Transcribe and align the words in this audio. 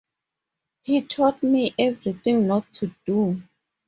He 0.81 1.03
taught 1.03 1.43
me 1.43 1.75
everything 1.77 2.47
not 2.47 2.73
to 2.73 2.95
do. 3.05 3.43